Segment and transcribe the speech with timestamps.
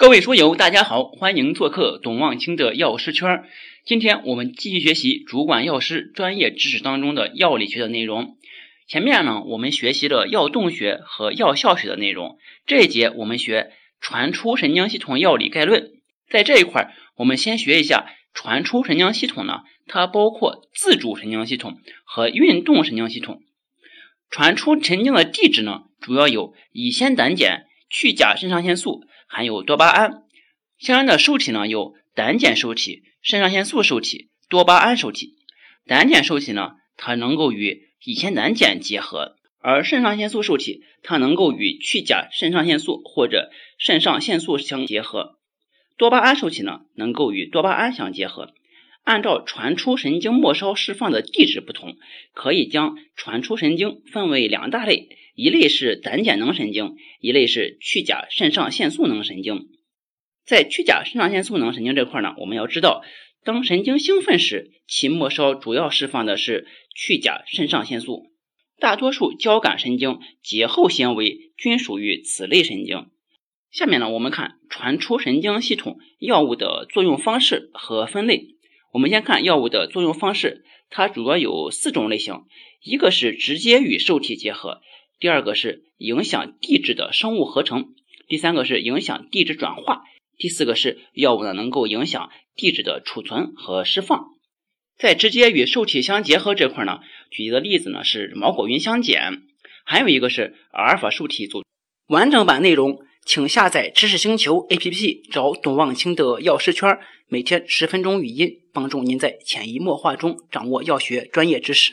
[0.00, 3.44] 各位书友，大家好，欢迎做客董望清的药师圈。
[3.84, 8.38] 今天我们继续学习主管药师专业知识当中的药理学的内容。
[8.88, 12.38] 前面呢，我们学习了药动学和药效学的内容。
[12.64, 15.90] 这一节我们学传出神经系统药理概论。
[16.30, 23.42] 在这一块，我们先学一下传出神经系统呢，它包括自主神经系统和运动神经系统。
[24.30, 29.02] 传出神经的地址呢，主要有乙酰胆碱、去甲肾上腺素。
[29.32, 30.24] 含有多巴胺，
[30.76, 35.36] 相应的受体呢有胆碱受体、肾上腺素受体、多巴胺受体。
[35.86, 45.38] 胆碱受体呢，它能够与乙酰胆碱结合；而肾上腺素受体，它能够与去甲肾上腺素或者肾上腺素相结合。
[45.96, 48.52] 多巴胺受体呢，能够与多巴胺相结合。
[49.04, 51.96] 按照传出神经末梢释放的地址不同，
[52.34, 55.08] 可以将传出神经分为两大类。
[55.34, 59.68] 一类是胆碱能神经，一类是去甲肾上腺素能神经。
[60.44, 63.02] 在去甲肾上腺素能神经这块呢，我们要知道，
[63.44, 68.26] 当神经兴奋时，其末梢主要释放的是去甲肾上腺素。
[68.78, 73.06] 大多数交感神经、节后纤维均属于此类神经。
[73.70, 78.56] 下面呢，我们看传出神经系统药物的作用方式和分类。
[78.92, 82.42] 我们先看药物的作用方式，它主要有四种类型，
[82.82, 84.80] 一个是直接与受体结合。
[85.20, 87.90] 第二个是影响地质的生物合成，
[88.26, 90.04] 第三个是影响地质转化，
[90.38, 94.28] 第四个是药物呢能够影响地质的储存和释放。
[94.96, 99.42] 在直接与受体相结合这块呢，举的例子呢是毛果云香碱，
[99.84, 101.62] 还有一个是阿尔法受体组。
[102.06, 106.98] 完整版内容请下载知识星球 APP，找董望清的药师圈，
[107.28, 111.92] 每天十分钟语音，帮助您在潜移默化中掌握药学专业知识。